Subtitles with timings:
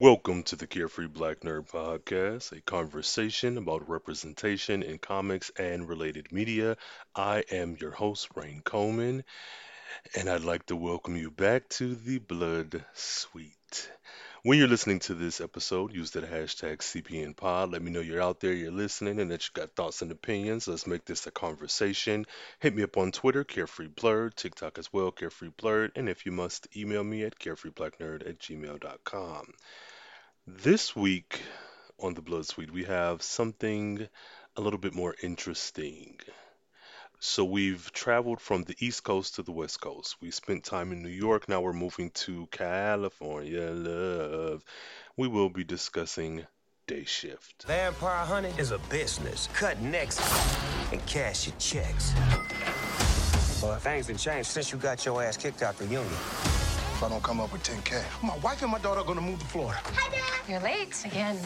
[0.00, 6.30] Welcome to the Carefree Black Nerd Podcast, a conversation about representation in comics and related
[6.30, 6.76] media.
[7.16, 9.24] I am your host, Rain Coleman,
[10.16, 13.90] and I'd like to welcome you back to the Blood Suite.
[14.44, 17.72] When you're listening to this episode, use the hashtag CBNPod.
[17.72, 20.68] Let me know you're out there, you're listening, and that you got thoughts and opinions.
[20.68, 22.26] Let's make this a conversation.
[22.58, 26.32] Hit me up on Twitter, Carefree Blerd, TikTok as well, Carefree Blerd, and if you
[26.32, 29.46] must, email me at carefreeblacknerd at gmail.com.
[30.46, 31.40] This week
[31.98, 34.06] on the Blood Suite, we have something
[34.56, 36.18] a little bit more interesting.
[37.20, 40.16] So we've traveled from the East Coast to the West Coast.
[40.20, 41.48] We spent time in New York.
[41.48, 44.62] Now we're moving to California, love.
[45.16, 46.46] We will be discussing
[46.86, 47.64] Day Shift.
[47.66, 49.48] Vampire hunting is a business.
[49.54, 50.20] Cut necks
[50.92, 52.12] and cash your checks.
[53.62, 56.04] Well, things have changed since you got your ass kicked out the union.
[56.06, 59.38] If I don't come up with 10K, my wife and my daughter are gonna move
[59.40, 59.80] to Florida.
[59.84, 60.48] Hi, Dad.
[60.48, 61.38] You're late again.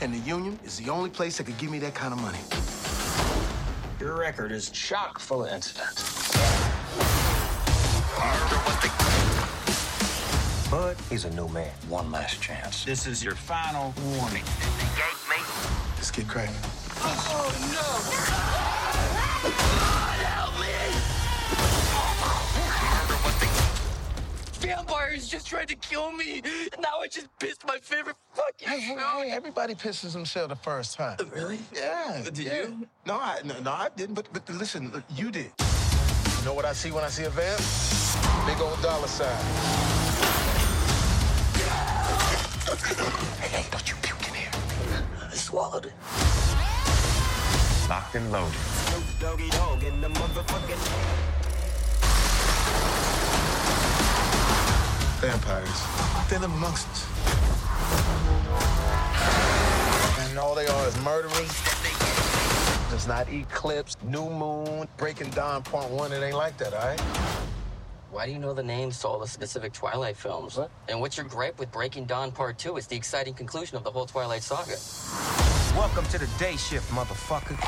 [0.00, 2.38] And the union is the only place that could give me that kind of money.
[4.00, 6.30] Your record is chock full of incidents.
[10.70, 11.72] But he's a new man.
[11.88, 12.84] One last chance.
[12.84, 14.44] This is your final warning.
[15.96, 16.54] Let's get cracking.
[24.68, 26.42] Vampires just tried to kill me.
[26.78, 29.22] Now I just pissed my favorite fucking Hey, hey, show.
[29.22, 31.16] hey, everybody pisses themselves the first time.
[31.20, 31.58] Oh, really?
[31.74, 32.20] Yeah.
[32.22, 32.62] Did yeah.
[32.64, 32.86] you?
[33.06, 34.14] No, I no, no, I didn't.
[34.14, 35.52] But but listen, look, you did.
[36.38, 37.62] You know what I see when I see a vamp?
[38.46, 39.28] Big old dollar sign.
[43.40, 44.50] hey, hey, don't you puke in here.
[45.32, 45.94] I swallowed it.
[47.88, 48.60] Locked and loaded.
[49.18, 51.37] Doggy dog in the motherfucking.
[55.20, 55.82] Vampires.
[56.30, 57.04] They live amongst us.
[60.20, 61.50] And all they are is murderers.
[62.88, 66.12] Does not eclipse, new moon, breaking dawn, part point one.
[66.12, 67.00] It ain't like that, all right?
[68.12, 70.56] Why do you know the names to all the specific Twilight films?
[70.56, 70.70] What?
[70.88, 72.76] And what's your gripe with Breaking Dawn Part 2?
[72.76, 74.76] It's the exciting conclusion of the whole Twilight saga.
[75.76, 77.58] Welcome to the day shift, motherfucker.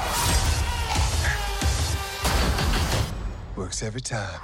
[3.56, 4.40] Works every time.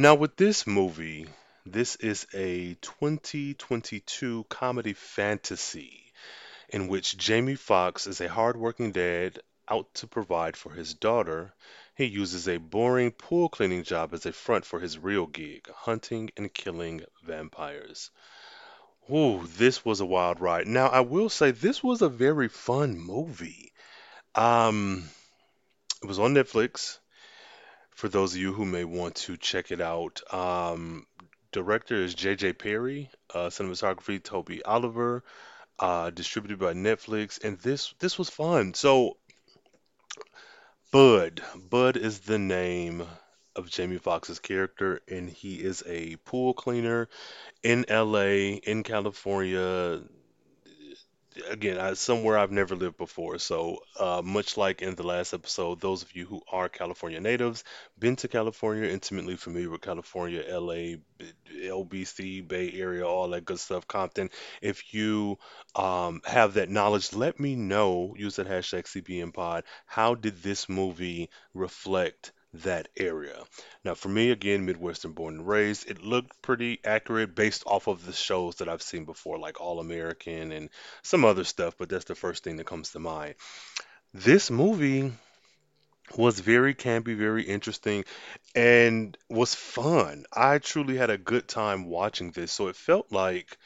[0.00, 1.26] Now, with this movie,
[1.66, 6.12] this is a 2022 comedy fantasy
[6.68, 11.52] in which Jamie Foxx is a hardworking dad out to provide for his daughter.
[11.96, 16.30] He uses a boring pool cleaning job as a front for his real gig, hunting
[16.36, 18.12] and killing vampires.
[19.12, 20.68] Ooh, this was a wild ride.
[20.68, 23.72] Now, I will say this was a very fun movie.
[24.36, 25.10] Um,
[26.00, 26.98] it was on Netflix
[27.98, 30.22] for those of you who may want to check it out.
[30.32, 31.04] Um,
[31.50, 32.52] director is J.J.
[32.52, 35.24] Perry, uh, cinematography Toby Oliver,
[35.80, 38.74] uh, distributed by Netflix, and this this was fun.
[38.74, 39.16] So
[40.92, 43.04] Bud, Bud is the name
[43.56, 47.08] of Jamie Foxx's character, and he is a pool cleaner
[47.64, 48.52] in L.A.
[48.52, 50.02] in California.
[51.48, 53.38] Again, I, somewhere I've never lived before.
[53.38, 57.64] So, uh, much like in the last episode, those of you who are California natives,
[57.98, 60.98] been to California, intimately familiar with California, LA,
[61.70, 64.30] LBC, Bay Area, all that good stuff, Compton.
[64.62, 65.38] If you
[65.76, 68.14] um, have that knowledge, let me know.
[68.16, 69.62] Use that hashtag CBNPod.
[69.86, 72.32] How did this movie reflect
[72.62, 73.42] that area?
[73.84, 78.04] Now, for me, again, Midwestern born and raised, it looked pretty accurate based off of
[78.04, 80.70] the shows that I've seen before, like All American and
[81.02, 83.34] some other stuff, but that's the first thing that comes to mind.
[84.14, 85.12] This movie
[86.16, 88.04] was very campy, very interesting,
[88.54, 90.24] and was fun.
[90.32, 92.52] I truly had a good time watching this.
[92.52, 93.56] So it felt like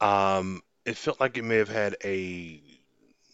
[0.00, 2.62] um it felt like it may have had a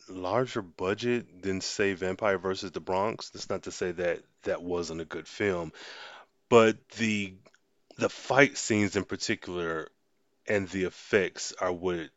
[0.09, 3.31] larger budget than say Vampire versus the Bronx.
[3.31, 5.73] That's not to say that that wasn't a good film,
[6.49, 7.35] but the
[7.97, 9.89] the fight scenes in particular
[10.47, 12.11] and the effects are what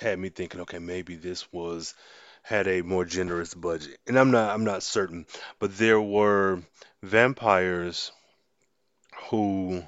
[0.00, 1.94] had me thinking, okay, maybe this was
[2.42, 3.98] had a more generous budget.
[4.06, 5.26] And I'm not I'm not certain,
[5.58, 6.62] but there were
[7.02, 8.12] vampires
[9.30, 9.82] who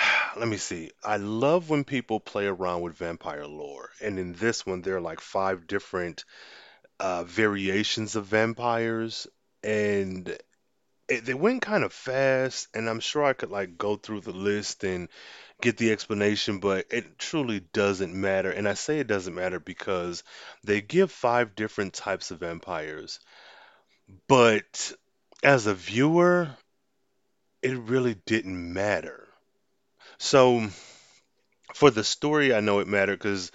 [0.36, 0.90] let me see.
[1.04, 3.90] I love when people play around with vampire lore.
[4.00, 6.24] And in this one there are like five different
[6.98, 9.26] uh variations of vampires
[9.62, 10.28] and
[11.08, 14.32] it, they went kind of fast and I'm sure I could like go through the
[14.32, 15.08] list and
[15.62, 18.50] get the explanation, but it truly doesn't matter.
[18.50, 20.24] And I say it doesn't matter because
[20.64, 23.20] they give five different types of vampires,
[24.28, 24.92] but
[25.42, 26.56] as a viewer,
[27.62, 29.29] it really didn't matter.
[30.22, 30.68] So
[31.74, 33.50] for the story, I know it mattered because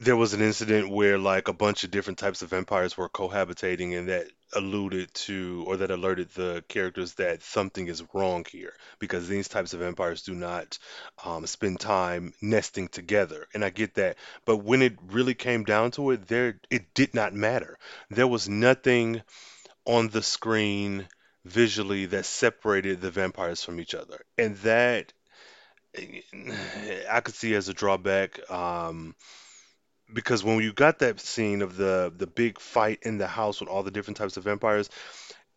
[0.00, 3.98] there was an incident where like a bunch of different types of vampires were cohabitating
[3.98, 9.26] and that alluded to or that alerted the characters that something is wrong here because
[9.26, 10.78] these types of vampires do not
[11.24, 13.48] um, spend time nesting together.
[13.52, 14.18] And i get that.
[14.44, 17.76] But when it really came down to it there it did not matter.
[18.08, 19.20] There was nothing
[19.84, 21.08] on the screen
[21.44, 24.24] visually that separated the vampires from each other.
[24.38, 25.12] And that
[27.10, 29.14] i could see as a drawback um,
[30.12, 33.68] because when you got that scene of the the big fight in the house with
[33.68, 34.90] all the different types of vampires,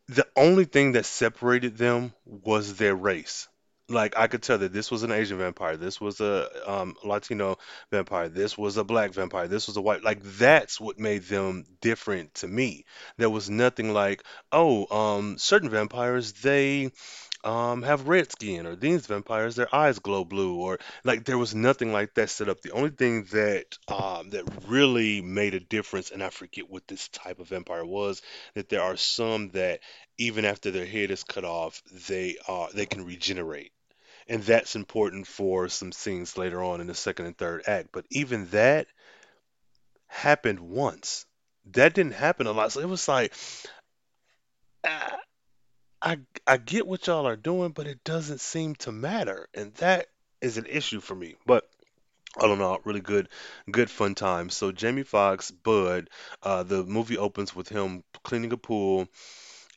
[0.08, 3.48] the only thing that separated them was their race.
[3.88, 7.58] Like I could tell that this was an Asian vampire, this was a um, Latino
[7.92, 10.04] vampire, this was a black vampire, this was a white.
[10.04, 12.86] Like that's what made them different to me.
[13.18, 16.92] There was nothing like, oh, um, certain vampires they
[17.46, 21.56] um have red skin, or these vampires their eyes glow blue, or like there was
[21.56, 22.62] nothing like that set up.
[22.62, 27.08] The only thing that um that really made a difference, and I forget what this
[27.10, 28.22] type of vampire was,
[28.56, 29.82] that there are some that
[30.18, 33.72] even after their head is cut off, they are they can regenerate.
[34.28, 37.90] And that's important for some scenes later on in the second and third act.
[37.94, 38.88] But even that
[40.08, 41.26] happened once.
[41.72, 42.72] That didn't happen a lot.
[42.72, 43.34] So it was like,
[44.84, 45.25] ah,
[46.06, 50.08] I I get what y'all are doing, but it doesn't seem to matter, and that
[50.40, 51.36] is an issue for me.
[51.46, 51.68] But
[52.40, 53.30] I don't know, really good,
[53.72, 54.50] good fun time.
[54.50, 56.10] So Jamie Foxx, Bud,
[56.44, 59.08] uh, the movie opens with him cleaning a pool,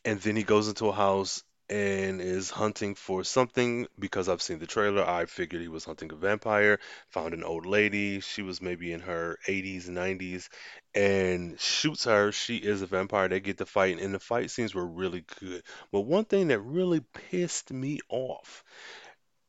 [0.05, 4.59] and then he goes into a house and is hunting for something because I've seen
[4.59, 5.05] the trailer.
[5.05, 6.79] I figured he was hunting a vampire,
[7.11, 8.21] found an old lady.
[8.21, 10.49] She was maybe in her 80s, 90s,
[10.95, 12.33] and shoots her.
[12.33, 13.29] She is a vampire.
[13.29, 15.63] They get to fight, and the fight scenes were really good.
[15.93, 17.01] But one thing that really
[17.31, 18.65] pissed me off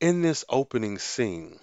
[0.02, 1.60] in this opening scene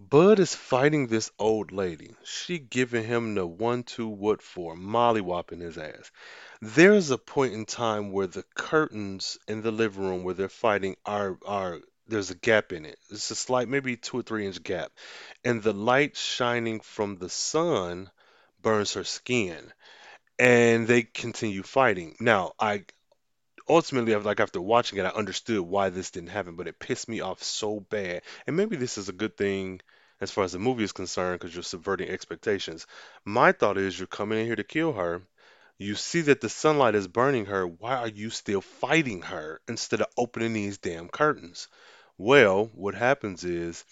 [0.00, 2.14] Bud is fighting this old lady.
[2.22, 6.12] She giving him the one two what for, mollywopping his ass.
[6.60, 10.96] There's a point in time where the curtains in the living room where they're fighting
[11.04, 12.98] are are there's a gap in it.
[13.10, 14.92] It's a slight, maybe two or three inch gap,
[15.44, 18.08] and the light shining from the sun
[18.62, 19.72] burns her skin,
[20.38, 22.16] and they continue fighting.
[22.20, 22.84] Now, I
[23.68, 27.20] ultimately, like after watching it, I understood why this didn't happen, but it pissed me
[27.20, 28.22] off so bad.
[28.46, 29.80] And maybe this is a good thing
[30.20, 32.86] as far as the movie is concerned because you're subverting expectations.
[33.24, 35.22] My thought is you're coming in here to kill her.
[35.78, 37.66] You see that the sunlight is burning her.
[37.66, 41.68] Why are you still fighting her instead of opening these damn curtains?
[42.16, 43.84] Well, what happens is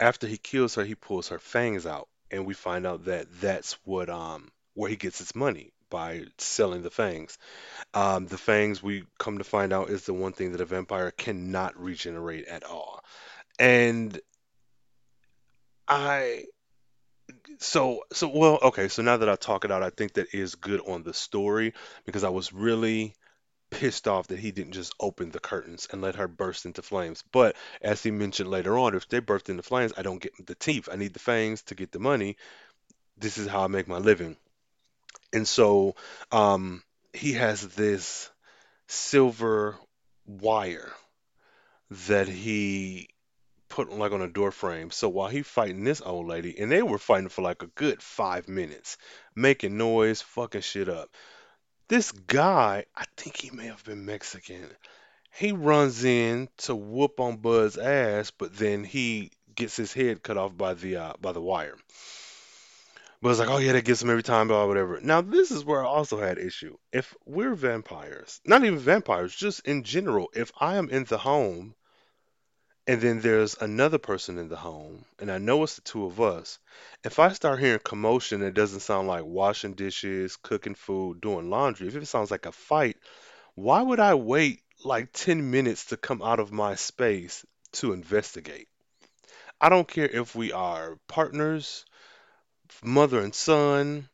[0.00, 3.74] after he kills her, he pulls her fangs out, and we find out that that's
[3.84, 7.38] what um where he gets his money by selling the fangs.
[7.94, 11.10] Um, the fangs we come to find out is the one thing that a vampire
[11.10, 13.02] cannot regenerate at all.
[13.58, 14.18] And
[15.88, 16.44] I
[17.58, 20.54] so so well okay, so now that I talk it out, I think that is
[20.54, 21.74] good on the story
[22.04, 23.14] because I was really
[23.70, 27.22] pissed off that he didn't just open the curtains and let her burst into flames.
[27.32, 30.54] But as he mentioned later on, if they burst into flames, I don't get the
[30.54, 30.88] teeth.
[30.90, 32.36] I need the fangs to get the money.
[33.18, 34.36] This is how I make my living.
[35.32, 35.94] And so
[36.32, 36.82] um
[37.12, 38.30] he has this
[38.88, 39.76] silver
[40.26, 40.92] wire
[41.90, 43.08] that he
[43.68, 44.90] put like on a door frame.
[44.90, 48.02] So while he fighting this old lady, and they were fighting for like a good
[48.02, 48.96] five minutes,
[49.34, 51.10] making noise, fucking shit up.
[51.88, 54.68] This guy, I think he may have been Mexican.
[55.32, 60.36] He runs in to whoop on Bud's ass, but then he gets his head cut
[60.36, 61.76] off by the uh, by the wire.
[63.22, 65.00] Bud's like, oh yeah, that gets him every time, blah whatever.
[65.00, 66.76] Now this is where I also had issue.
[66.92, 71.74] If we're vampires, not even vampires, just in general, if I am in the home
[72.88, 76.22] and then there's another person in the home, and I know it's the two of
[76.22, 76.58] us.
[77.04, 81.86] If I start hearing commotion, it doesn't sound like washing dishes, cooking food, doing laundry.
[81.86, 82.96] If it sounds like a fight,
[83.54, 88.68] why would I wait like 10 minutes to come out of my space to investigate?
[89.60, 91.84] I don't care if we are partners,
[92.82, 94.08] mother and son,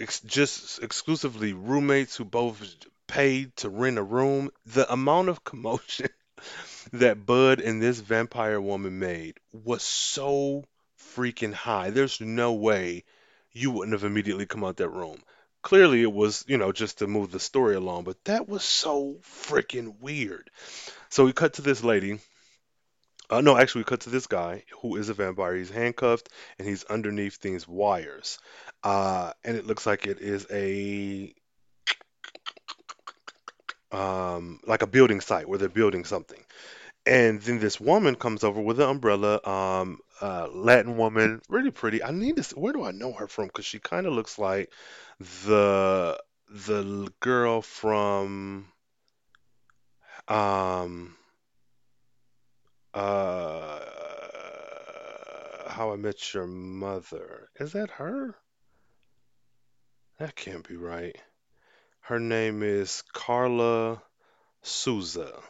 [0.00, 2.62] ex- just exclusively roommates who both
[3.06, 4.50] paid to rent a room.
[4.66, 6.08] The amount of commotion
[6.92, 10.64] that Bud and this vampire woman made was so
[11.14, 11.90] freaking high.
[11.90, 13.04] There's no way
[13.52, 15.22] you wouldn't have immediately come out that room.
[15.62, 19.16] Clearly, it was, you know, just to move the story along, but that was so
[19.22, 20.50] freaking weird.
[21.08, 22.18] So we cut to this lady.
[23.32, 25.56] Uh, no, actually, we cut to this guy who is a vampire.
[25.56, 28.38] He's handcuffed and he's underneath these wires.
[28.84, 31.34] Uh, and it looks like it is a
[33.92, 36.42] um, like a building site where they're building something.
[37.06, 42.02] And then this woman comes over with an umbrella, um, Latin woman, really pretty.
[42.04, 43.46] I need to, s- where do I know her from?
[43.48, 44.72] Because she kind of looks like
[45.46, 46.18] the
[46.50, 48.68] the girl from
[50.28, 51.16] um
[52.94, 53.78] uh
[55.68, 57.50] How I Met Your Mother.
[57.56, 58.36] Is that her?
[60.18, 61.20] That can't be right.
[62.00, 64.02] Her name is Karla
[64.62, 65.42] Souza.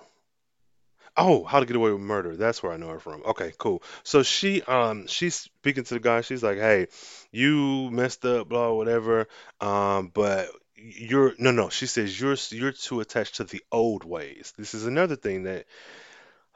[1.17, 2.37] Oh, How to Get Away with Murder.
[2.37, 3.23] That's where I know her from.
[3.25, 3.83] Okay, cool.
[4.03, 6.23] So she um she's speaking to the guy.
[6.23, 6.89] She's like, "Hey,
[7.31, 9.29] you messed up, blah, whatever.
[9.61, 14.55] Um, but you're no, no." She says you're you're too attached to the old ways.
[14.57, 15.67] This is another thing that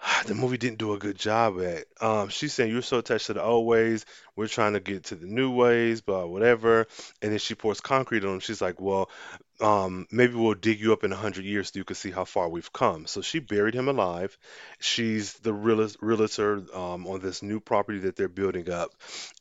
[0.27, 1.85] the movie didn't do a good job at.
[2.01, 4.07] Um, she's saying you're so attached to the old ways.
[4.37, 6.87] We're trying to get to the new ways, but whatever.
[7.23, 8.41] And then she pours concrete on him.
[8.41, 9.11] She's like, "Well."
[9.61, 12.25] um, maybe we'll dig you up in a hundred years so you can see how
[12.25, 13.07] far we've come.
[13.07, 14.37] So she buried him alive.
[14.81, 18.91] She's the realis- realtor um, on this new property that they're building up,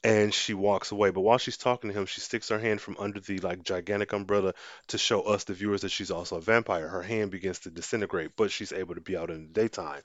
[0.03, 1.09] and she walks away.
[1.09, 4.13] But while she's talking to him, she sticks her hand from under the like gigantic
[4.13, 4.53] umbrella
[4.87, 6.87] to show us, the viewers, that she's also a vampire.
[6.87, 10.01] Her hand begins to disintegrate, but she's able to be out in the daytime.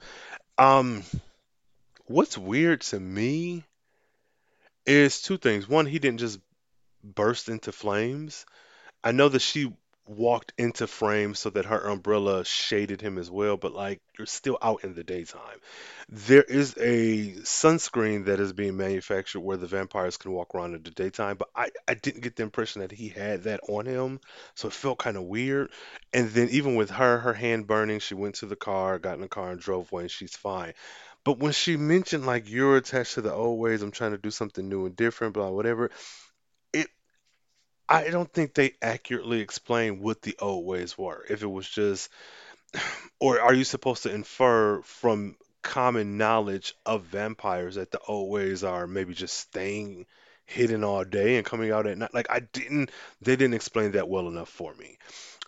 [0.60, 1.04] Um,
[2.04, 3.64] what's weird to me
[4.84, 5.66] is two things.
[5.66, 6.38] One, he didn't just
[7.02, 8.46] burst into flames.
[9.04, 9.72] I know that she
[10.10, 14.58] walked into frame so that her umbrella shaded him as well, but like you're still
[14.60, 15.58] out in the daytime.
[16.08, 20.82] There is a sunscreen that is being manufactured where the vampires can walk around in
[20.82, 24.20] the daytime, but I, I didn't get the impression that he had that on him,
[24.56, 25.70] so it felt kind of weird.
[26.12, 29.20] And then even with her, her hand burning, she went to the car, got in
[29.20, 30.74] the car and drove away, and she's fine.
[31.24, 34.30] But when she mentioned like you're attached to the old ways, I'm trying to do
[34.30, 35.90] something new and different, blah, whatever,
[37.90, 41.26] I don't think they accurately explained what the old ways were.
[41.28, 42.10] If it was just,
[43.20, 48.64] or are you supposed to infer from common knowledge of vampires that the old ways
[48.64, 50.06] are maybe just staying
[50.46, 52.14] hidden all day and coming out at night?
[52.14, 52.92] Like I didn't,
[53.22, 54.98] they didn't explain that well enough for me.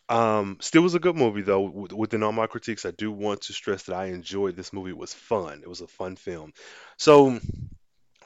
[0.09, 1.89] Um, still was a good movie though.
[1.97, 4.91] Within all my critiques, I do want to stress that I enjoyed this movie.
[4.91, 5.61] It was fun.
[5.63, 6.53] It was a fun film.
[6.99, 7.41] So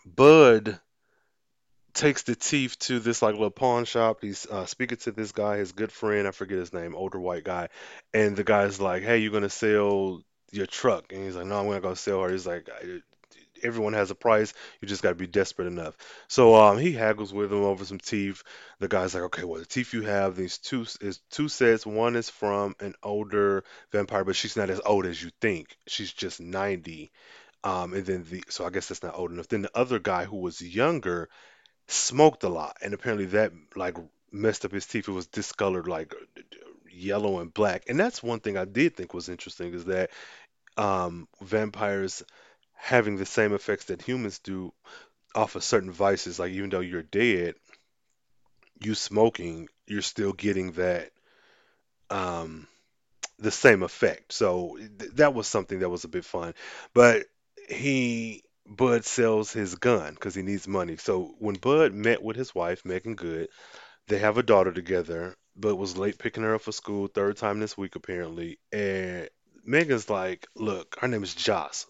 [0.07, 0.81] Bud
[1.97, 4.19] takes the teeth to this like little pawn shop.
[4.21, 6.29] He's uh, speaking to this guy, his good friend.
[6.29, 7.69] I forget his name, older white guy.
[8.15, 10.23] And the guy's like, "Hey, you're gonna sell
[10.53, 12.69] your truck?" And he's like, "No, I'm gonna go sell her." He's like,
[13.63, 14.53] "Everyone has a price.
[14.81, 15.97] You just gotta be desperate enough."
[16.29, 18.43] So um, he haggles with him over some teeth.
[18.79, 21.87] The guy's like, "Okay, well, the teeth you have, these two is two sets.
[21.87, 25.77] One is from an older vampire, but she's not as old as you think.
[25.89, 27.11] She's just 90."
[27.65, 29.49] Um, and then the so I guess that's not old enough.
[29.49, 31.29] Then the other guy who was younger
[31.89, 33.97] smoked a lot, and apparently that like
[34.33, 35.09] messed up his teeth.
[35.09, 36.15] It was discolored like
[36.91, 37.85] yellow and black.
[37.89, 40.11] And that's one thing I did think was interesting is that
[40.77, 42.23] um, vampires
[42.75, 44.73] having the same effects that humans do
[45.35, 46.39] off of certain vices.
[46.39, 47.57] Like even though you're dead,
[48.81, 51.11] you smoking, you're still getting that
[52.11, 52.67] um,
[53.41, 54.33] the same effect.
[54.33, 56.55] So th- that was something that was a bit fun.
[56.95, 57.27] But
[57.69, 60.97] he Bud sells his gun because he needs money.
[60.97, 63.49] So when Bud met with his wife, Meagan Good,
[64.09, 67.61] They have a daughter together, but was late picking her up for school, third time
[67.61, 68.59] this week apparently.
[68.73, 69.29] And
[69.65, 71.87] Megan's like, look, her name is Joss.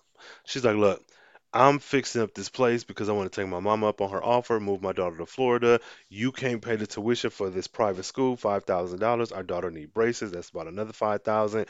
[0.46, 1.02] She's like, look,
[1.52, 4.22] I'm fixing up this place because I want to take my mom up on her
[4.24, 5.80] offer, move my daughter to Florida.
[6.10, 9.32] You can't pay the tuition for this private school, five thousand dollars.
[9.32, 10.32] Our daughter need braces.
[10.32, 11.66] That's about another five thousand.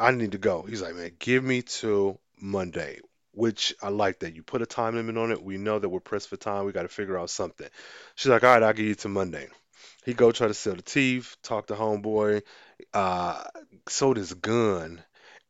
[0.00, 0.62] I need to go.
[0.62, 3.00] He's like, man, give me till Monday.
[3.32, 5.42] Which I like that you put a time limit on it.
[5.42, 6.64] We know that we're pressed for time.
[6.64, 7.68] We got to figure out something.
[8.14, 9.48] She's like, all right, I'll give you to Monday.
[10.04, 12.42] He go try to sell the teeth, talk to homeboy,
[12.94, 13.44] uh,
[13.88, 15.02] sold his gun,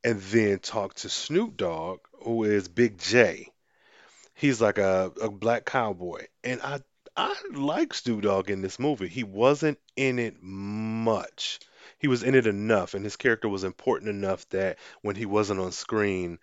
[0.04, 3.52] and then talk to Snoop Dogg, who is Big J.
[4.34, 6.80] He's like a, a black cowboy, and I
[7.16, 9.08] I like Snoop Dogg in this movie.
[9.08, 11.58] He wasn't in it much.
[11.98, 15.58] He was in it enough, and his character was important enough that when he wasn't
[15.58, 16.38] on screen,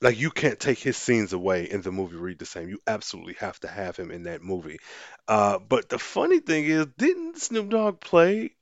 [0.00, 2.68] like you can't take his scenes away in the movie read the same.
[2.68, 4.78] You absolutely have to have him in that movie.
[5.26, 8.52] Uh, but the funny thing is, didn't Snoop Dogg play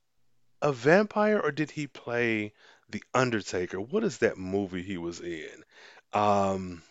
[0.62, 2.52] a vampire or did he play
[2.88, 3.80] the Undertaker?
[3.80, 5.62] What is that movie he was in?
[6.12, 6.82] Um,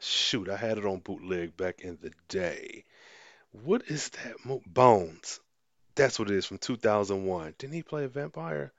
[0.00, 2.84] shoot, I had it on bootleg back in the day.
[3.52, 5.40] What is that mo Bones.
[5.94, 7.54] That's what it is from 2001.
[7.58, 8.72] Didn't he play a vampire?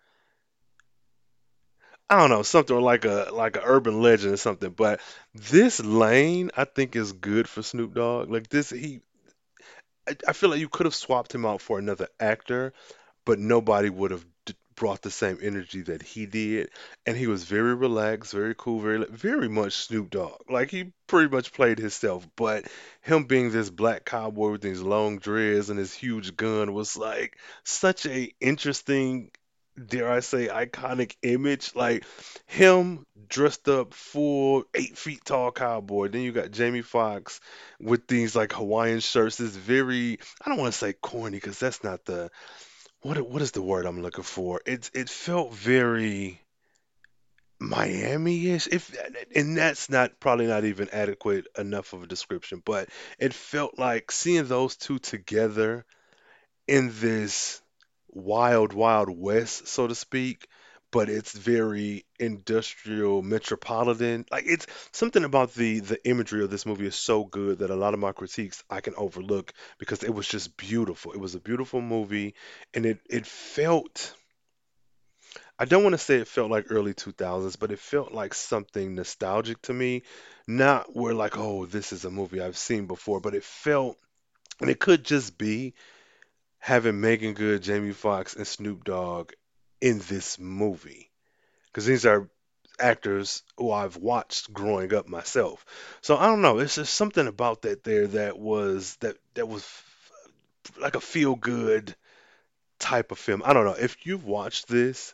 [2.14, 4.70] I don't know, something like a like a urban legend or something.
[4.72, 5.02] But
[5.34, 8.30] this lane, I think, is good for Snoop Dogg.
[8.30, 9.02] Like this, he,
[10.08, 12.74] I, I feel like you could have swapped him out for another actor,
[13.26, 16.72] but nobody would have d- brought the same energy that he did,
[17.06, 20.42] and he was very relaxed, very cool, very very much Snoop Dogg.
[20.50, 22.66] Like he pretty much played himself, but
[23.02, 27.38] him being this black cowboy with these long dreads and his huge gun was like
[27.64, 29.32] such a interesting,
[29.84, 31.76] dare I say, iconic image.
[31.76, 32.06] Like
[32.46, 36.10] him dressed up full eight feet tall cowboy.
[36.10, 37.40] Then you got Jamie Foxx
[37.80, 39.38] with these like Hawaiian shirts.
[39.38, 42.30] This very I don't want to say corny because that's not the
[43.02, 44.62] what what is the word I'm looking for?
[44.66, 46.40] It it felt very
[47.60, 48.68] Miami-ish.
[48.68, 48.96] If
[49.36, 54.12] and that's not probably not even adequate enough of a description, but it felt like
[54.12, 55.86] seeing those two together
[56.68, 57.63] in this
[58.14, 60.48] wild, wild west, so to speak,
[60.92, 64.26] but it's very industrial, metropolitan.
[64.32, 67.76] Like it's something about the the imagery of this movie is so good that a
[67.76, 71.14] lot of my critiques I can overlook because it was just beautiful.
[71.14, 72.36] It was a beautiful movie,
[72.74, 74.14] and it it felt.
[75.58, 78.94] I don't want to say it felt like early 2000s, but it felt like something
[78.96, 80.04] nostalgic to me.
[80.48, 83.98] Not where like, oh, this is a movie I've seen before, but it felt,
[84.62, 85.74] and it could just be
[86.64, 89.34] having Meagan Good, Jamie Foxx, and Snoop Dogg
[89.82, 91.12] in this movie
[91.66, 92.30] because these are
[92.80, 95.66] actors who I've watched growing up myself.
[96.00, 96.60] So I don't know.
[96.60, 99.70] It's just something about that there that was that that was
[100.80, 101.94] like a feel good
[102.80, 103.42] type of film.
[103.44, 105.14] I don't know if you've watched this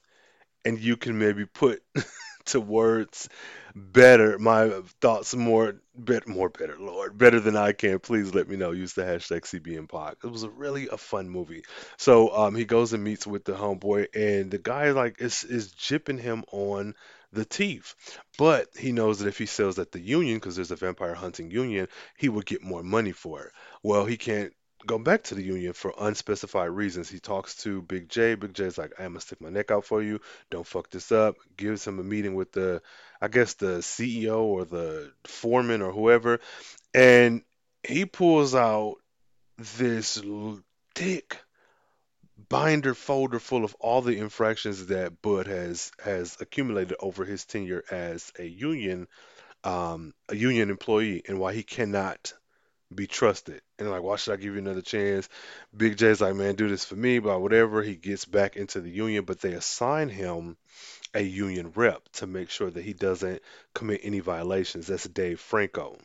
[0.63, 1.81] and you can maybe put
[2.51, 3.29] to words
[3.75, 7.99] better my thoughts more bit more better lord better than i can.
[7.99, 8.71] Please let me know.
[8.71, 11.63] Use the hashtag cbnpod it was a really a fun movie.
[11.97, 15.73] So um he goes and meets with the homeboy and the guy like is is
[15.73, 16.95] jipping him on
[17.31, 17.93] the teeth.
[18.37, 21.51] But he knows that if he sells at the union because there's a vampire hunting
[21.51, 21.87] union
[22.17, 23.51] he would get more money for it.
[23.83, 24.53] Well he can't
[24.85, 27.09] go back to the union for unspecified reasons.
[27.09, 28.35] He talks to big j.
[28.35, 30.21] Big j's like i'm gonna stick my neck out for you.
[30.49, 31.35] Don't fuck this up.
[31.57, 32.81] Gives him a meeting with the
[33.21, 36.39] I guess the CEO or the foreman or whoever,
[36.93, 37.43] and
[37.83, 38.95] he pulls out
[39.57, 40.21] this
[40.95, 41.37] thick
[42.47, 47.83] binder folder full of all the infractions that Bud has has accumulated over his tenure
[47.91, 49.07] as a union
[49.63, 52.33] um, a union employee and why he cannot
[52.93, 53.61] be trusted.
[53.77, 55.29] And like, why should I give you another chance?
[55.75, 57.81] Big J's like, man, do this for me, but whatever.
[57.81, 60.57] He gets back into the union, but they assign him
[61.13, 63.41] a union rep to make sure that he doesn't
[63.73, 64.87] commit any violations.
[64.87, 65.97] That's Dave Franco.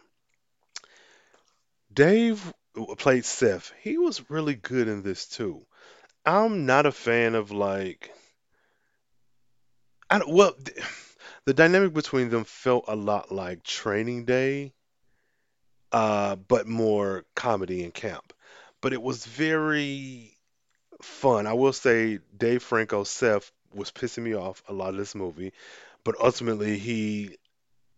[1.92, 2.52] Dave
[2.98, 3.72] played Seth.
[3.82, 5.64] He was really good in this too.
[6.26, 8.10] I'm not a fan of like
[10.10, 10.78] I don't, well th-
[11.46, 14.72] the dynamic between them felt a lot like Training Day,
[15.94, 18.32] uh, but more comedy and camp.
[18.80, 20.36] But it was very
[21.00, 21.46] fun.
[21.46, 25.52] I will say Dave Franco Seth was pissing me off a lot of this movie,
[26.02, 27.36] but ultimately he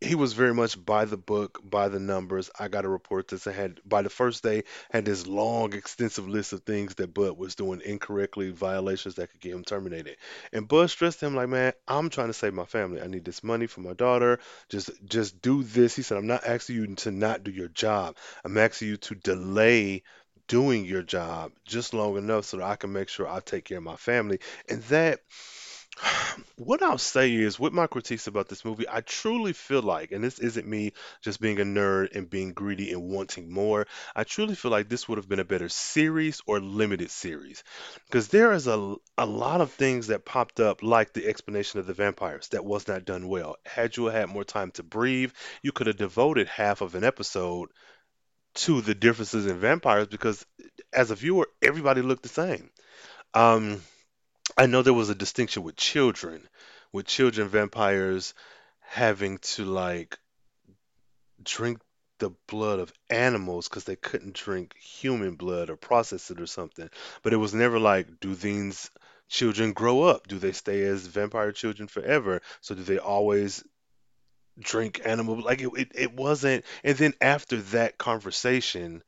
[0.01, 2.51] he was very much by the book, by the numbers.
[2.59, 3.47] I got a report this.
[3.47, 7.39] I had by the first day had this long, extensive list of things that Bud
[7.39, 10.17] was doing incorrectly, violations that could get him terminated.
[10.53, 13.01] And Bud stressed him like, man, I'm trying to save my family.
[13.01, 14.39] I need this money for my daughter.
[14.69, 15.97] Just just do this.
[15.97, 18.17] He said, I'm not asking you to not do your job.
[18.45, 20.03] I'm asking you to delay
[20.49, 23.79] doing your job just long enough so that I can make sure I take care
[23.79, 24.39] of my family.
[24.69, 25.21] And that
[26.57, 30.23] what I'll say is, with my critiques about this movie, I truly feel like, and
[30.23, 34.55] this isn't me just being a nerd and being greedy and wanting more, I truly
[34.55, 37.65] feel like this would have been a better series or limited series.
[38.07, 41.87] Because there is a, a lot of things that popped up, like the explanation of
[41.87, 43.57] the vampires, that was not done well.
[43.65, 45.33] Had you had more time to breathe,
[45.63, 47.71] you could have devoted half of an episode
[48.55, 50.45] to the differences in vampires because
[50.93, 52.71] as a viewer, everybody looked the same.
[53.35, 53.83] Um,
[54.57, 56.49] I know there was a distinction with children,
[56.93, 58.35] with children vampires
[58.81, 60.19] having to like
[61.43, 61.81] drink
[62.19, 66.89] the blood of animals because they couldn't drink human blood or process it or something.
[67.23, 68.91] But it was never like, do these
[69.29, 70.27] children grow up?
[70.27, 72.41] Do they stay as vampire children forever?
[72.61, 73.63] So do they always
[74.59, 75.41] drink animal?
[75.43, 76.65] Like it, it, it wasn't.
[76.85, 79.03] And then after that conversation,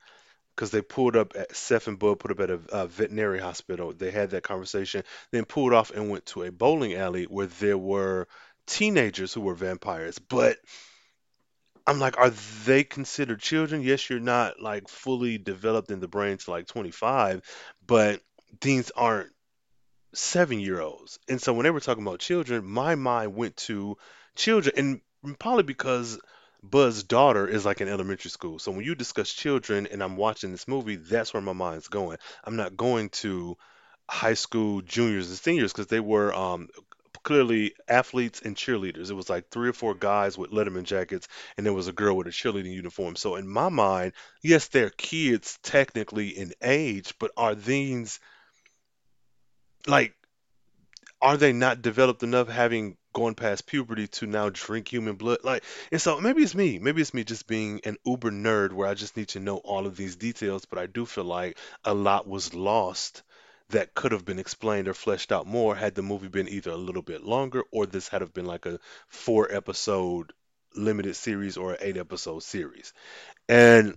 [0.59, 3.93] because they pulled up at Seth and Bud put up at a, uh veterinary hospital.
[3.93, 7.79] They had that conversation, then pulled off and went to a bowling alley where there
[7.79, 8.27] were
[8.67, 10.19] teenagers who were vampires.
[10.19, 10.59] But
[11.87, 12.31] I'm like, are
[12.67, 13.83] they considered children?
[13.83, 17.43] Yes, you're not like fully developed in the brain to like 25,
[17.87, 18.21] but
[18.61, 19.31] these aren't
[20.15, 21.19] seven year olds.
[21.29, 23.97] And so when they were talking about children, my mind went to
[24.37, 24.75] children,
[25.25, 26.19] and probably because
[26.63, 28.59] Buzz's daughter is like in elementary school.
[28.59, 32.19] So when you discuss children and I'm watching this movie, that's where my mind's going.
[32.45, 33.57] I'm not going to
[34.11, 36.69] high school juniors and seniors because they were um,
[37.23, 39.11] clearly athletes and cheerleaders.
[39.11, 42.17] It was like three or four guys with Letterman jackets, and there was a girl
[42.17, 43.17] with a cheerleading uniform.
[43.17, 48.21] So in my mind, yes, they're kids technically in age, but are these
[49.87, 50.15] like
[51.21, 55.39] are they not developed enough having gone past puberty to now drink human blood?
[55.43, 56.79] Like, and so maybe it's me.
[56.79, 59.87] Maybe it's me just being an uber nerd where I just need to know all
[59.87, 63.23] of these details, but I do feel like a lot was lost
[63.71, 66.77] that could have been explained or fleshed out more had the movie been either a
[66.77, 68.79] little bit longer or this had have been like a
[69.09, 70.33] four episode
[70.75, 72.93] limited series or an eight episode series.
[73.49, 73.97] And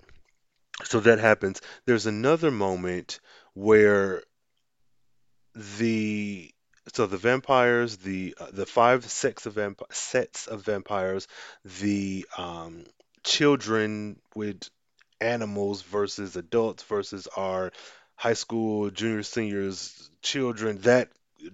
[0.84, 1.62] so that happens.
[1.86, 3.20] There's another moment
[3.54, 4.24] where
[5.56, 6.52] the
[6.94, 11.28] so the vampires, the uh, the five sets of vamp sets of vampires,
[11.82, 12.86] the um,
[13.24, 14.70] children with
[15.22, 17.72] animals versus adults versus our
[18.16, 21.10] high school junior seniors children that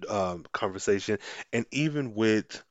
[0.10, 1.19] um, conversation,
[1.54, 2.63] and even with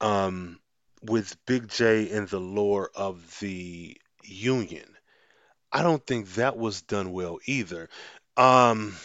[0.00, 0.58] um,
[1.02, 4.96] with Big J and the lore of the Union,
[5.72, 7.88] I don't think that was done well either.
[8.36, 8.96] Um,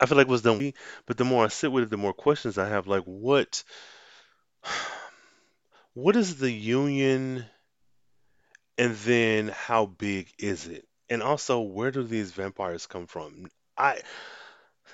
[0.00, 0.72] I feel like was done,
[1.06, 2.86] but the more I sit with it, the more questions I have.
[2.86, 3.64] Like, what,
[5.94, 7.44] what is the union,
[8.76, 10.86] and then how big is it?
[11.10, 13.46] And also, where do these vampires come from?
[13.76, 14.00] I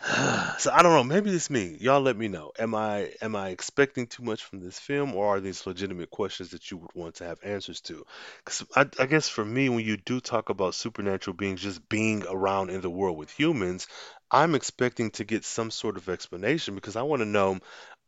[0.58, 1.04] so I don't know.
[1.04, 1.76] Maybe it's me.
[1.80, 2.52] Y'all let me know.
[2.58, 6.50] Am I am I expecting too much from this film, or are these legitimate questions
[6.50, 8.04] that you would want to have answers to?
[8.44, 12.24] Because I, I guess for me, when you do talk about supernatural beings just being
[12.28, 13.86] around in the world with humans,
[14.34, 17.60] I'm expecting to get some sort of explanation because I want to know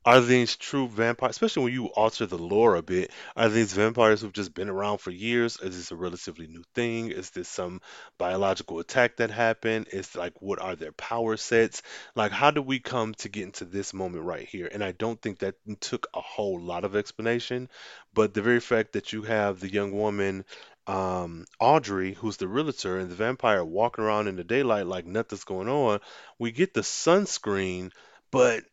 [0.05, 3.13] are these true vampires, especially when you alter the lore a bit?
[3.37, 5.61] Are these vampires who've just been around for years?
[5.61, 7.11] Is this a relatively new thing?
[7.13, 7.81] Is this some
[8.19, 9.87] biological attack that happened?
[9.93, 11.83] Is like what are their power sets?
[12.17, 14.69] Like how do we come to get into this moment right here?
[14.73, 17.69] And I don't think that took a whole lot of explanation,
[18.15, 20.45] but the very fact that you have the young woman
[20.87, 25.45] um, Audrey, who's the realtor, and the vampire walking around in the daylight like nothing's
[25.45, 26.01] going on,
[26.39, 27.91] we get the sunscreen,
[28.31, 28.65] but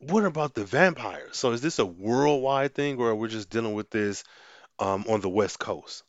[0.00, 1.36] what about the vampires?
[1.36, 4.24] So is this a worldwide thing, or we're just dealing with this
[4.78, 6.02] um, on the West Coast?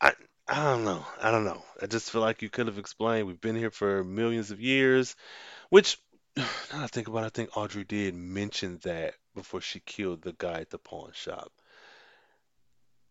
[0.00, 0.12] I
[0.46, 1.04] I don't know.
[1.20, 1.62] I don't know.
[1.82, 3.26] I just feel like you could have explained.
[3.26, 5.16] We've been here for millions of years,
[5.68, 5.98] which
[6.36, 10.22] now that I think about it, I think Audrey did mention that before she killed
[10.22, 11.52] the guy at the pawn shop.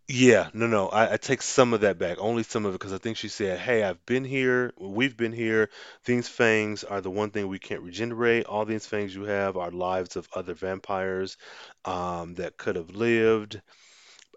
[0.10, 0.88] Yeah, no, no.
[0.88, 3.28] I, I take some of that back, only some of it, because I think she
[3.28, 4.72] said, "Hey, I've been here.
[4.80, 5.70] We've been here.
[6.06, 8.46] These fangs are the one thing we can't regenerate.
[8.46, 11.36] All these fangs you have are lives of other vampires
[11.84, 13.62] um, that could have lived."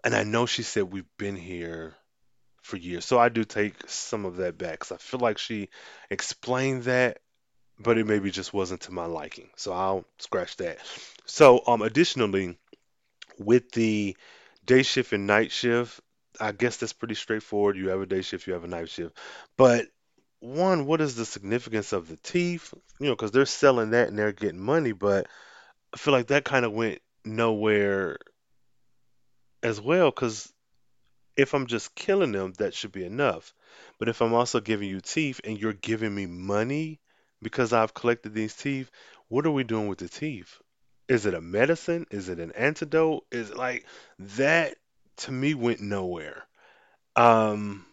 [0.03, 1.95] And I know she said we've been here
[2.63, 5.69] for years, so I do take some of that back, 'cause I feel like she
[6.11, 7.19] explained that,
[7.79, 9.49] but it maybe just wasn't to my liking.
[9.57, 10.79] So I'll scratch that.
[11.25, 12.57] So, um, additionally
[13.39, 14.15] with the
[14.65, 15.99] day shift and night shift,
[16.39, 17.77] I guess that's pretty straightforward.
[17.77, 19.17] You have a day shift, you have a night shift.
[19.57, 19.87] But
[20.39, 22.73] one, what is the significance of the teeth?
[22.99, 25.27] You know, because they're selling that and they're getting money, but
[25.93, 28.17] I feel like that kind of went nowhere
[29.61, 30.09] as well.
[30.09, 30.51] Because
[31.37, 33.53] if I'm just killing them, that should be enough.
[33.99, 36.99] But if I'm also giving you teeth and you're giving me money
[37.41, 38.89] because I've collected these teeth,
[39.27, 40.59] what are we doing with the teeth?
[41.11, 42.05] Is it a medicine?
[42.09, 43.25] Is it an antidote?
[43.31, 43.85] Is it like
[44.37, 44.77] that
[45.17, 46.47] to me went nowhere.
[47.17, 47.85] Um,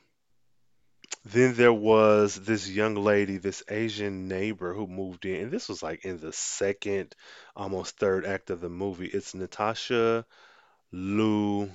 [1.25, 5.83] then there was this young lady, this Asian neighbor who moved in, and this was
[5.83, 7.17] like in the second,
[7.57, 9.09] almost third act of the movie.
[9.09, 10.25] It's Natasha
[10.93, 11.71] Liu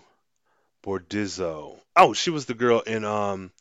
[0.81, 1.77] Bordizzo.
[1.93, 3.51] Oh, she was the girl in um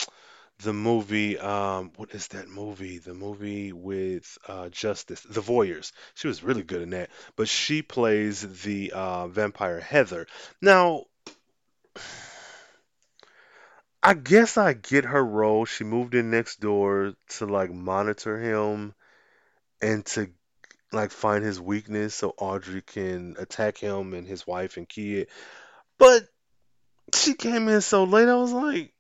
[0.63, 2.99] the movie um what is that movie?
[2.99, 5.93] The movie with uh Justice, The Voyeurs.
[6.15, 7.11] She was really good in that.
[7.37, 10.27] But she plays the uh vampire Heather.
[10.61, 11.05] Now,
[14.03, 15.65] I guess I get her role.
[15.65, 18.95] She moved in next door to like monitor him
[19.81, 20.31] and to
[20.93, 25.29] like find his weakness so Audrey can attack him and his wife and kid.
[25.99, 26.23] But
[27.15, 28.29] she came in so late.
[28.29, 28.93] I was like,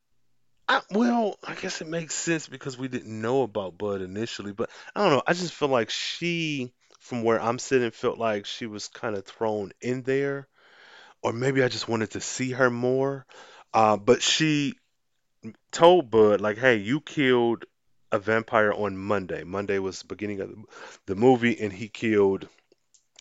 [0.68, 4.52] I, well, I guess it makes sense because we didn't know about Bud initially.
[4.52, 5.22] But I don't know.
[5.26, 9.24] I just feel like she, from where I'm sitting, felt like she was kind of
[9.24, 10.48] thrown in there,
[11.22, 13.26] or maybe I just wanted to see her more.
[13.74, 14.74] Uh, but she
[15.72, 17.64] told Bud like, "Hey, you killed
[18.12, 19.44] a vampire on Monday.
[19.44, 20.64] Monday was the beginning of the,
[21.06, 22.48] the movie, and he killed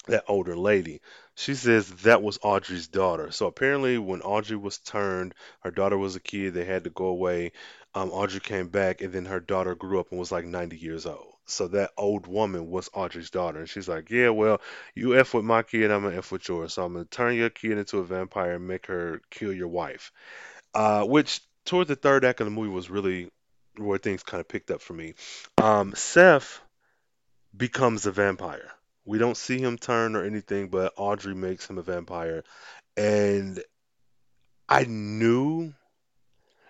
[0.07, 1.01] that older lady."
[1.35, 3.31] She says that was Audrey's daughter.
[3.31, 6.53] So apparently, when Audrey was turned, her daughter was a kid.
[6.53, 7.53] They had to go away.
[7.93, 11.05] Um, Audrey came back, and then her daughter grew up and was like 90 years
[11.05, 11.35] old.
[11.45, 13.59] So that old woman was Audrey's daughter.
[13.59, 14.61] And she's like, Yeah, well,
[14.95, 16.73] you F with my kid, I'm gonna F with yours.
[16.73, 20.11] So I'm gonna turn your kid into a vampire and make her kill your wife.
[20.73, 23.29] Uh, which toward the third act of the movie was really
[23.77, 25.15] where things kind of picked up for me.
[25.57, 26.61] Um, Seth
[27.55, 28.71] becomes a vampire.
[29.05, 32.43] We don't see him turn or anything, but Audrey makes him a vampire.
[32.97, 33.63] And
[34.67, 35.73] I knew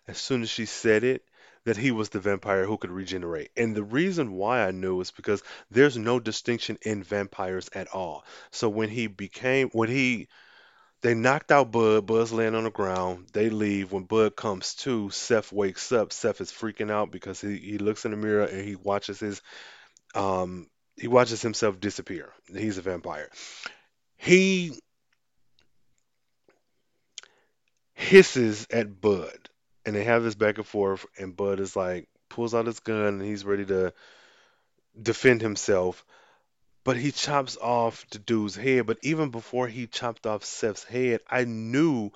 [0.08, 1.24] as soon as she said it
[1.65, 3.52] that he was the vampire who could regenerate.
[3.56, 8.26] And the reason why I knew is because there's no distinction in vampires at all.
[8.52, 10.28] So when he became when he
[11.02, 13.91] they knocked out Bud, Bud's laying on the ground, they leave.
[13.91, 16.13] When Bud comes to, Seth wakes up.
[16.13, 19.41] Seth is freaking out because he, he looks in the mirror and he watches his
[20.15, 20.67] um
[21.02, 22.32] he watches himself disappear.
[22.56, 23.28] He's a vampire.
[24.18, 24.80] He
[27.96, 29.50] hisses at Bud,
[29.84, 31.08] and they have this back and forth.
[31.18, 33.94] And Bud is like pulls out his gun and he's ready to
[35.02, 36.06] defend himself.
[36.84, 38.86] But he chops off the dude's head.
[38.86, 42.12] But even before he chopped off Seth's head, I knew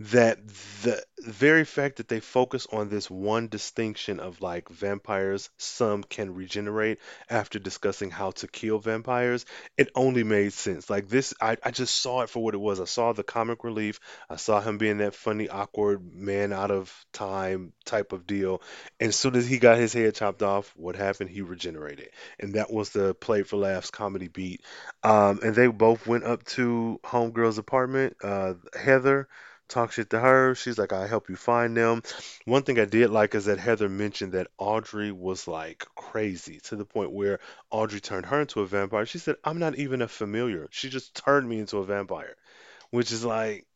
[0.00, 0.38] that
[0.82, 6.34] the very fact that they focus on this one distinction of like vampires, some can
[6.34, 9.44] regenerate after discussing how to kill vampires,
[9.76, 10.88] it only made sense.
[10.88, 12.80] Like this, I, I just saw it for what it was.
[12.80, 14.00] I saw the comic relief.
[14.30, 18.62] I saw him being that funny, awkward man out of time type of deal.
[19.00, 21.28] And as soon as he got his head chopped off, what happened?
[21.28, 22.08] He regenerated.
[22.38, 24.62] And that was the play for laughs comedy beat.
[25.02, 28.16] Um, and they both went up to Homegirl's apartment.
[28.22, 29.28] Uh, Heather
[29.70, 30.54] talk shit to her.
[30.54, 32.02] She's like, I help you find them.
[32.44, 36.76] One thing I did like is that Heather mentioned that Audrey was like crazy to
[36.76, 39.06] the point where Audrey turned her into a vampire.
[39.06, 40.68] She said, I'm not even a familiar.
[40.70, 42.34] She just turned me into a vampire,
[42.90, 43.66] which is like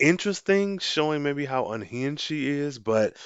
[0.00, 2.78] interesting, showing maybe how unhinged she is.
[2.78, 3.16] But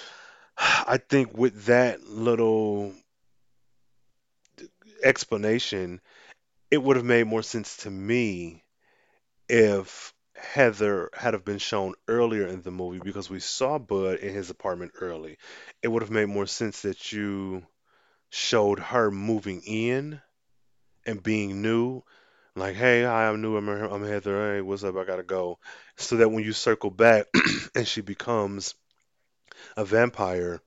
[0.58, 2.92] I think with that little
[5.02, 6.00] explanation,
[6.70, 8.62] it would have made more sense to me
[9.48, 14.32] if Heather had have been shown earlier in the movie because we saw Bud in
[14.34, 15.36] his apartment early.
[15.82, 17.66] It would have made more sense that you
[18.30, 20.20] showed her moving in
[21.06, 22.02] and being new.
[22.56, 23.56] Like, hey, hi, I'm new.
[23.56, 24.56] I'm, I'm Heather.
[24.56, 24.96] Hey, what's up?
[24.96, 25.58] I gotta go.
[25.96, 27.26] So that when you circle back
[27.74, 28.74] and she becomes
[29.78, 30.60] a vampire,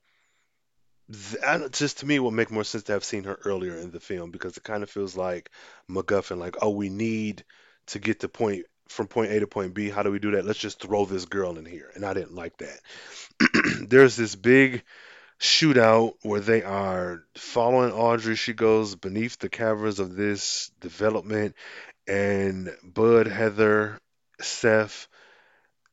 [1.09, 3.99] that just to me would make more sense to have seen her earlier in the
[3.99, 5.49] film because it kind of feels like
[5.89, 7.43] MacGuffin, like, oh, we need
[7.87, 9.89] to get to point from point A to point B.
[9.89, 10.45] How do we do that?
[10.45, 11.89] Let's just throw this girl in here.
[11.95, 12.79] And I didn't like that.
[13.89, 14.83] There's this big
[15.39, 18.35] shootout where they are following Audrey.
[18.35, 21.55] She goes beneath the caverns of this development,
[22.07, 23.99] and Bud, Heather,
[24.39, 25.07] Seth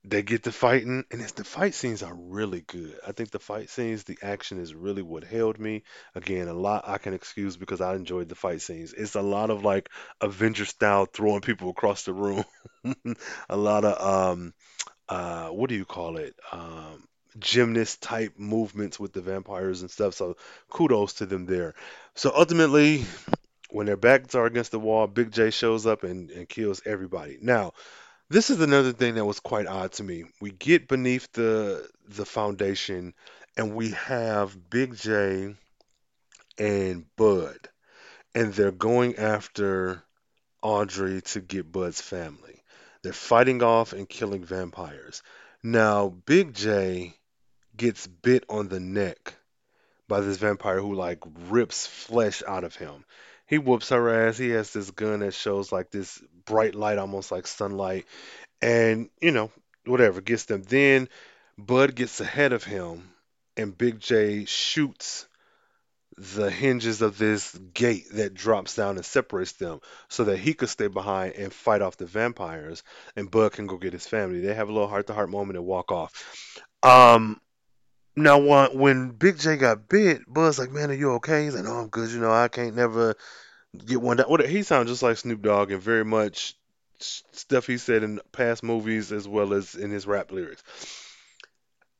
[0.09, 2.99] they get to fighting, and it's, the fight scenes are really good.
[3.07, 5.83] I think the fight scenes, the action is really what held me.
[6.15, 8.93] Again, a lot I can excuse because I enjoyed the fight scenes.
[8.93, 9.91] It's a lot of like
[10.21, 12.45] Avenger style throwing people across the room.
[13.49, 14.01] a lot of
[14.33, 14.55] um
[15.09, 16.35] uh what do you call it?
[16.53, 17.05] Um
[17.39, 20.15] gymnast type movements with the vampires and stuff.
[20.15, 20.37] So
[20.71, 21.75] kudos to them there.
[22.15, 23.05] So ultimately,
[23.71, 27.39] when their backs are against the wall, Big J shows up and, and kills everybody.
[27.41, 27.73] Now,
[28.31, 30.25] this is another thing that was quite odd to me.
[30.41, 33.15] We get beneath the the foundation
[33.57, 35.55] and we have Big J
[36.59, 37.57] and Bud
[38.35, 40.03] and they're going after
[40.63, 42.63] Audrey to get Bud's family.
[43.03, 45.23] They're fighting off and killing vampires.
[45.63, 47.15] Now, Big J
[47.77, 49.35] gets bit on the neck
[50.09, 53.05] by this vampire who like rips flesh out of him.
[53.47, 54.37] He whoops her ass.
[54.37, 58.07] He has this gun that shows like this bright light, almost like sunlight,
[58.61, 59.51] and you know
[59.85, 60.63] whatever gets them.
[60.63, 61.09] Then
[61.57, 63.11] Bud gets ahead of him,
[63.57, 65.29] and Big J shoots
[66.19, 70.69] the hinges of this gate that drops down and separates them so that he could
[70.69, 72.83] stay behind and fight off the vampires
[73.15, 74.41] and Bud can go get his family.
[74.41, 76.53] They have a little heart to heart moment and walk off.
[76.83, 77.41] Um
[78.17, 81.45] now when Big J got bit, Bud's like, Man, are you okay?
[81.45, 83.15] He's like, No, I'm good, you know, I can't never
[83.77, 84.27] get one down.
[84.29, 86.55] What he sounds just like Snoop Dogg and very much
[87.01, 90.63] stuff he said in past movies as well as in his rap lyrics.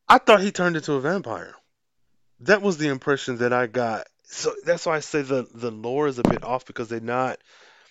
[0.09, 1.55] I thought he turned into a vampire.
[2.41, 4.07] That was the impression that I got.
[4.25, 7.39] So that's why I say the the lore is a bit off because they're not.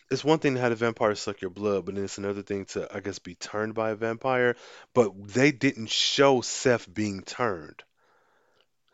[0.10, 2.64] It's one thing to have a vampire suck your blood, but then it's another thing
[2.68, 4.56] to, I guess, be turned by a vampire.
[4.94, 7.84] But they didn't show Seth being turned.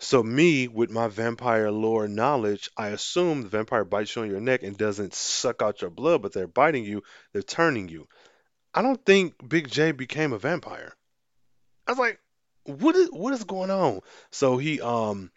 [0.04, 4.42] So me, with my vampire lore knowledge, I assume the vampire bites you on your
[4.42, 8.10] neck and doesn't suck out your blood, but they're biting you, they're turning you.
[8.74, 10.94] I don't think Big J became a vampire.
[11.88, 12.20] I was like,
[12.66, 14.02] what is what is going on?
[14.30, 15.32] So he um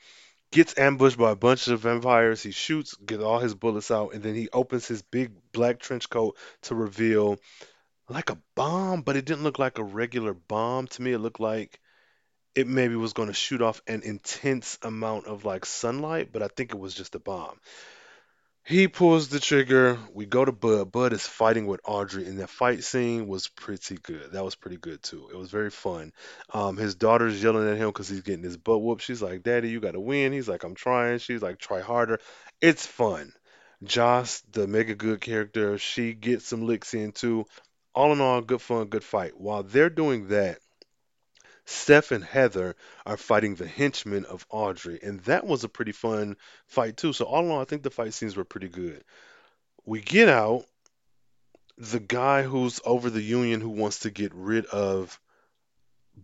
[0.50, 2.42] gets ambushed by a bunch of vampires.
[2.42, 6.10] He shoots, gets all his bullets out, and then he opens his big black trench
[6.10, 7.38] coat to reveal
[8.08, 11.12] like a bomb, but it didn't look like a regular bomb to me.
[11.12, 11.78] It looked like
[12.56, 16.48] it maybe was going to shoot off an intense amount of like sunlight, but I
[16.48, 17.60] think it was just a bomb.
[18.64, 19.96] He pulls the trigger.
[20.12, 20.90] We go to Bud.
[20.90, 24.32] Bud is fighting with Audrey, and that fight scene was pretty good.
[24.32, 25.28] That was pretty good too.
[25.32, 26.12] It was very fun.
[26.52, 29.02] Um, his daughter's yelling at him because he's getting his butt whooped.
[29.02, 32.18] She's like, "Daddy, you got to win." He's like, "I'm trying." She's like, "Try harder."
[32.60, 33.32] It's fun.
[33.84, 37.44] Joss, the Meagan Good character, she gets some licks in too.
[37.94, 39.38] All in all, good fun, good fight.
[39.38, 40.58] While they're doing that,
[41.66, 46.36] Seth and Heather are fighting the henchmen of Audrey, and that was a pretty fun
[46.66, 47.12] fight too.
[47.12, 49.04] So all in all, I think the fight scenes were pretty good.
[49.84, 50.64] We get out.
[51.78, 55.20] The guy who's over the union who wants to get rid of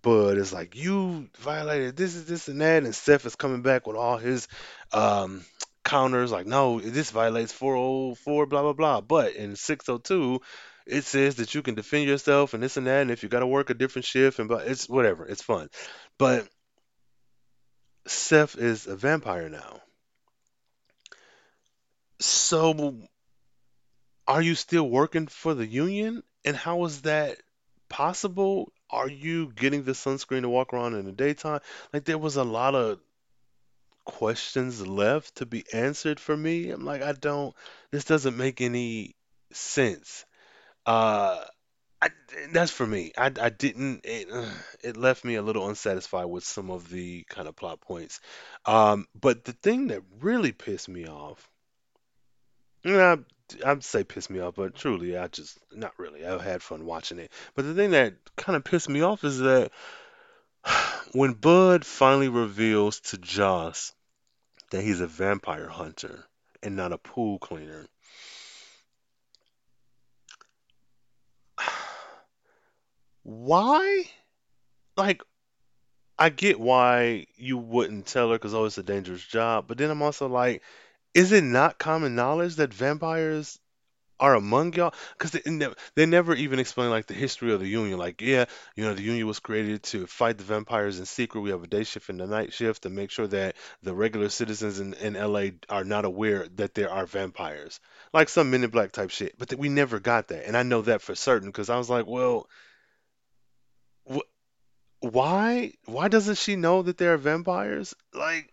[0.00, 3.86] Bud is like, "You violated this, is this, and that," and Seth is coming back
[3.86, 4.48] with all his
[4.92, 5.44] um,
[5.84, 10.40] counters, like, "No, this violates 404, blah blah blah." But in 602,
[10.86, 13.40] it says that you can defend yourself and this and that, and if you got
[13.40, 15.68] to work a different shift and but it's whatever, it's fun.
[16.18, 16.48] But
[18.06, 19.80] Seth is a vampire now.
[22.20, 22.96] So,
[24.26, 26.22] are you still working for the union?
[26.44, 27.38] And how is that
[27.88, 28.72] possible?
[28.90, 31.60] Are you getting the sunscreen to walk around in the daytime?
[31.92, 33.00] Like, there was a lot of
[34.04, 36.70] questions left to be answered for me.
[36.70, 37.54] I'm like, I don't,
[37.90, 39.14] this doesn't make any
[39.52, 40.24] sense.
[40.86, 41.44] Uh,
[42.00, 42.08] I,
[42.52, 43.12] that's for me.
[43.16, 44.28] I, I didn't, it,
[44.82, 48.20] it left me a little unsatisfied with some of the kind of plot points.
[48.66, 51.48] Um, but the thing that really pissed me off
[53.64, 56.26] I'd say pissed me off, but truly, I just not really.
[56.26, 57.30] I had fun watching it.
[57.54, 59.70] But the thing that kind of pissed me off is that
[61.12, 63.92] when Bud finally reveals to Joss
[64.70, 66.24] that he's a vampire hunter
[66.62, 67.86] and not a pool cleaner,
[73.22, 74.04] why?
[74.96, 75.22] Like,
[76.18, 79.66] I get why you wouldn't tell her because oh, it's a dangerous job.
[79.66, 80.62] But then I'm also like,
[81.14, 83.58] is it not common knowledge that vampires
[84.22, 87.66] are among y'all because they, never they never even explain like the history of the
[87.66, 88.44] union like yeah
[88.76, 91.66] you know the union was created to fight the vampires in secret we have a
[91.66, 95.14] day shift and a night shift to make sure that the regular citizens in, in
[95.14, 97.80] LA are not aware that there are vampires
[98.14, 100.62] like some Men in Black type shit but th- we never got that and I
[100.62, 102.48] know that for certain because I was like well
[105.02, 108.52] why why doesn't she know that there are vampires like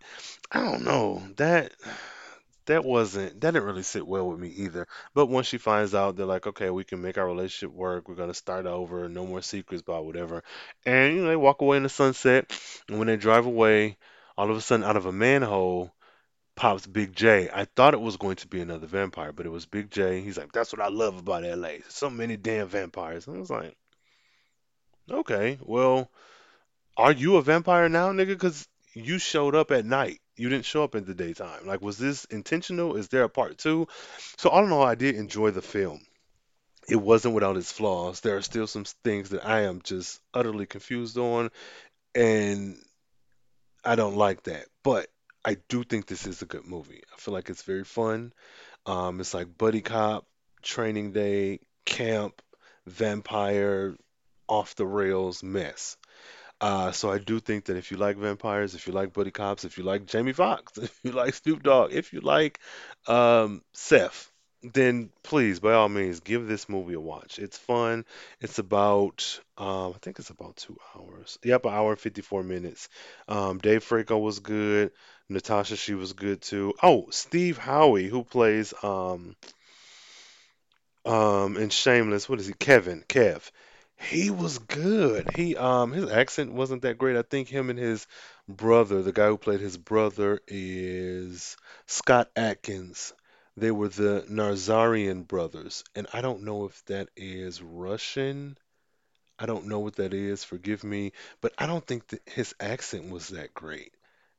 [0.50, 1.72] I don't know that
[2.66, 4.86] that wasn't that didn't really sit well with me either.
[5.12, 8.08] But once she finds out, they're like, okay, we can make our relationship work.
[8.08, 9.08] We're gonna start over.
[9.08, 10.44] No more secrets, blah, whatever.
[10.86, 12.52] And you know, they walk away in the sunset.
[12.88, 13.96] And when they drive away,
[14.36, 15.92] all of a sudden, out of a manhole
[16.54, 17.48] pops Big J.
[17.52, 20.20] I thought it was going to be another vampire, but it was Big J.
[20.20, 21.78] He's like, that's what I love about LA.
[21.88, 23.26] So many damn vampires.
[23.26, 23.76] And I was like,
[25.10, 26.10] okay, well.
[27.00, 28.26] Are you a vampire now, nigga?
[28.26, 30.20] Because you showed up at night.
[30.36, 31.66] You didn't show up in the daytime.
[31.66, 32.96] Like, was this intentional?
[32.96, 33.88] Is there a part two?
[34.36, 36.02] So, all in all, I did enjoy the film.
[36.90, 38.20] It wasn't without its flaws.
[38.20, 41.48] There are still some things that I am just utterly confused on,
[42.14, 42.76] and
[43.82, 44.66] I don't like that.
[44.84, 45.08] But
[45.42, 47.02] I do think this is a good movie.
[47.14, 48.34] I feel like it's very fun.
[48.84, 50.26] Um, it's like buddy cop,
[50.60, 52.42] training day, camp,
[52.86, 53.96] vampire,
[54.48, 55.96] off the rails mess.
[56.60, 59.64] Uh, so I do think that if you like vampires, if you like buddy cops,
[59.64, 62.60] if you like Jamie Foxx, if you like Snoop Dogg, if you like
[63.06, 64.30] um, Seth,
[64.62, 67.38] then please, by all means, give this movie a watch.
[67.38, 68.04] It's fun.
[68.40, 71.38] It's about, um, I think it's about two hours.
[71.42, 72.90] Yep, an hour and 54 minutes.
[73.26, 74.92] Um, Dave Franco was good.
[75.30, 76.74] Natasha, she was good too.
[76.82, 79.34] Oh, Steve Howey, who plays um,
[81.04, 82.52] um, in Shameless, what is he?
[82.54, 83.50] Kevin, Kev.
[84.00, 85.28] He was good.
[85.28, 87.16] He um his accent wasn't that great.
[87.16, 88.06] I think him and his
[88.48, 93.12] brother, the guy who played his brother is Scott Adkins.
[93.56, 98.56] They were the Nazarian brothers, and I don't know if that is Russian.
[99.38, 103.10] I don't know what that is, forgive me, but I don't think that his accent
[103.10, 103.94] was that great.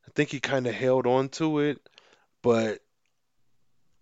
[0.07, 1.79] I think he kind of held on to it,
[2.41, 2.81] but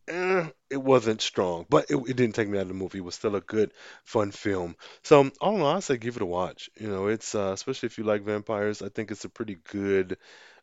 [0.10, 2.99] eh, it wasn't strong, but it, it didn't take me out of the movie.
[2.99, 3.72] It was still a good,
[4.03, 4.76] fun film.
[5.03, 6.70] So, all in all, I say give it a watch.
[6.80, 8.82] You know, it's uh, especially if you like vampires.
[8.82, 10.18] I think it's a pretty good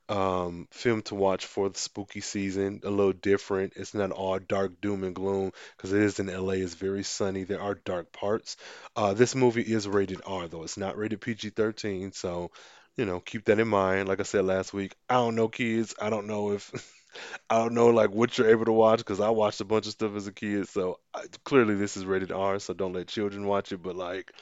[0.09, 2.81] um, film to watch for the spooky season.
[2.85, 3.75] A little different.
[3.77, 6.55] It's not all dark doom and gloom because it is in LA.
[6.55, 7.45] It's very sunny.
[7.45, 8.57] There are dark parts.
[8.97, 10.65] Uh, this movie is rated R though.
[10.65, 12.51] It's not rated PG-13, so
[12.97, 14.09] you know, keep that in mind.
[14.09, 15.95] Like I said last week, I don't know kids.
[16.01, 16.73] I don't know if
[17.49, 19.93] I don't know like what you're able to watch because I watched a bunch of
[19.93, 20.69] stuff as a kid.
[20.69, 23.83] So I, clearly this is rated R, so don't let children watch it.
[23.83, 24.33] But like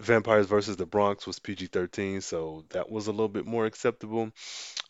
[0.00, 4.30] Vampires versus the Bronx was PG-13, so that was a little bit more acceptable.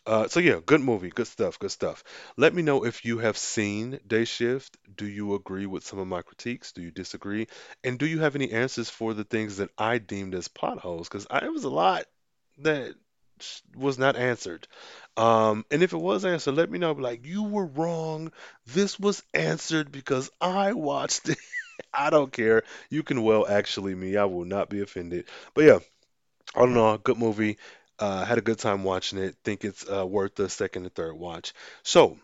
[0.05, 2.03] Uh, so yeah, good movie, good stuff, good stuff.
[2.37, 4.77] Let me know if you have seen Day Shift.
[4.95, 6.71] Do you agree with some of my critiques?
[6.71, 7.47] Do you disagree?
[7.83, 11.07] And do you have any answers for the things that I deemed as plot holes?
[11.07, 12.05] Because I was a lot
[12.59, 12.93] that
[13.75, 14.67] was not answered.
[15.17, 16.91] Um, and if it was answered, let me know.
[16.93, 18.31] Like you were wrong.
[18.67, 21.37] This was answered because I watched it.
[21.93, 22.63] I don't care.
[22.89, 24.17] You can well actually me.
[24.17, 25.25] I will not be offended.
[25.53, 25.79] But yeah,
[26.55, 27.57] all in all, good movie.
[27.99, 29.35] Uh, had a good time watching it.
[29.43, 31.53] Think it's uh, worth the second and third watch.
[31.83, 32.17] So,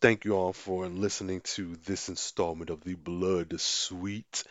[0.00, 4.44] thank you all for listening to this installment of the Blood Suite.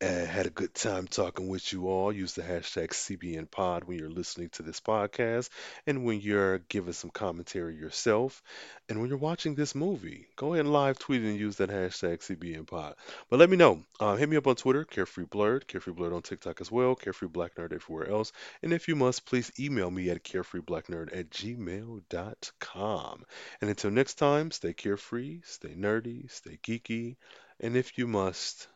[0.00, 2.12] Uh, had a good time talking with you all.
[2.12, 5.48] Use the hashtag CBNPod when you're listening to this podcast
[5.86, 8.42] and when you're giving some commentary yourself.
[8.88, 12.18] And when you're watching this movie, go ahead and live tweet and use that hashtag
[12.18, 12.94] CBNPod.
[13.30, 13.84] But let me know.
[14.00, 17.28] Uh, hit me up on Twitter, Carefree Blerd, Carefree Blerd on TikTok as well, Carefree
[17.28, 18.32] Black Nerd everywhere else.
[18.62, 23.24] And if you must, please email me at carefreeblacknerd at gmail.com.
[23.60, 27.16] And until next time, stay free stay nerdy, stay geeky,
[27.60, 28.68] and if you must,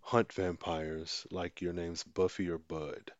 [0.00, 3.12] hunt vampires like your name's Buffy or Bud.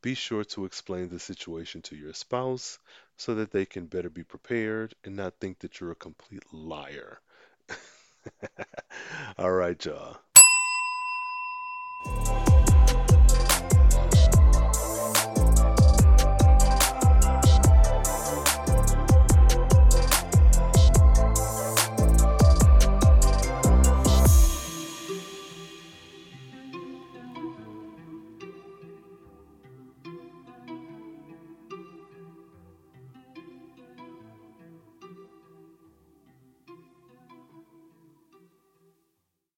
[0.00, 2.78] Be sure to explain the situation to your spouse
[3.16, 7.20] so that they can better be prepared and not think that you're a complete liar.
[9.38, 10.18] All right, y'all.